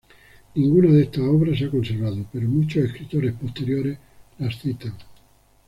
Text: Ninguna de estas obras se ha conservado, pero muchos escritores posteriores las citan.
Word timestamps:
Ninguna 0.55 0.91
de 0.93 1.03
estas 1.03 1.21
obras 1.21 1.59
se 1.59 1.65
ha 1.65 1.69
conservado, 1.69 2.25
pero 2.33 2.49
muchos 2.49 2.85
escritores 2.85 3.33
posteriores 3.33 3.99
las 4.39 4.59
citan. 4.59 4.93